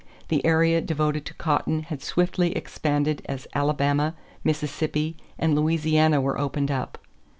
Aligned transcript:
The 0.29 0.43
area 0.43 0.81
devoted 0.81 1.27
to 1.27 1.35
cotton 1.35 1.83
had 1.83 2.01
swiftly 2.01 2.55
expanded 2.57 3.21
as 3.29 3.45
Alabama, 3.53 4.15
Mississippi, 4.43 5.15
and 5.37 5.53
Louisiana 5.53 6.19
were 6.19 6.39
opened 6.39 6.71
up. 6.71 6.97